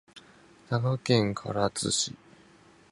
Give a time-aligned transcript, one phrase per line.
[0.67, 2.15] 佐賀県唐津市